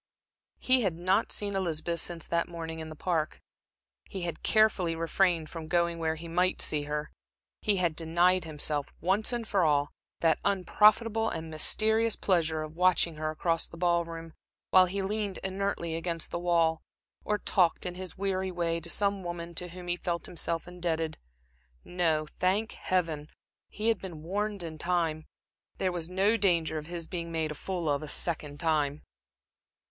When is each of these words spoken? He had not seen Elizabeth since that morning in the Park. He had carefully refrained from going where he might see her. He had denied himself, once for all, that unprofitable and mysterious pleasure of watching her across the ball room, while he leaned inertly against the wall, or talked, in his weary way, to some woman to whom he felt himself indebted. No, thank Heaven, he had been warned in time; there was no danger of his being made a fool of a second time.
He 0.57 0.81
had 0.81 0.95
not 0.95 1.31
seen 1.31 1.55
Elizabeth 1.55 1.99
since 1.99 2.25
that 2.27 2.47
morning 2.47 2.79
in 2.79 2.89
the 2.89 2.95
Park. 2.95 3.39
He 4.09 4.23
had 4.23 4.41
carefully 4.41 4.95
refrained 4.95 5.47
from 5.51 5.67
going 5.67 5.99
where 5.99 6.15
he 6.15 6.27
might 6.27 6.59
see 6.59 6.85
her. 6.85 7.11
He 7.61 7.75
had 7.75 7.95
denied 7.95 8.43
himself, 8.43 8.87
once 8.99 9.31
for 9.45 9.63
all, 9.63 9.91
that 10.21 10.39
unprofitable 10.43 11.29
and 11.29 11.51
mysterious 11.51 12.15
pleasure 12.15 12.63
of 12.63 12.75
watching 12.75 13.17
her 13.17 13.29
across 13.29 13.67
the 13.67 13.77
ball 13.77 14.03
room, 14.03 14.33
while 14.71 14.87
he 14.87 15.03
leaned 15.03 15.37
inertly 15.43 15.93
against 15.93 16.31
the 16.31 16.39
wall, 16.39 16.81
or 17.23 17.37
talked, 17.37 17.85
in 17.85 17.93
his 17.93 18.17
weary 18.17 18.49
way, 18.51 18.79
to 18.79 18.89
some 18.89 19.21
woman 19.23 19.53
to 19.53 19.67
whom 19.67 19.87
he 19.87 19.95
felt 19.97 20.25
himself 20.25 20.67
indebted. 20.67 21.19
No, 21.83 22.25
thank 22.39 22.71
Heaven, 22.71 23.27
he 23.69 23.89
had 23.89 23.99
been 23.99 24.23
warned 24.23 24.63
in 24.63 24.79
time; 24.79 25.27
there 25.77 25.91
was 25.91 26.09
no 26.09 26.37
danger 26.37 26.79
of 26.79 26.87
his 26.87 27.05
being 27.05 27.31
made 27.31 27.51
a 27.51 27.53
fool 27.53 27.87
of 27.87 28.01
a 28.01 28.09
second 28.09 28.59
time. 28.59 29.03